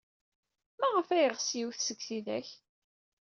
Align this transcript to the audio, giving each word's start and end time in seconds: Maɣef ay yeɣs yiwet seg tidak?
Maɣef 0.79 1.07
ay 1.09 1.21
yeɣs 1.23 1.47
yiwet 1.57 1.79
seg 1.83 1.99
tidak? 2.07 2.49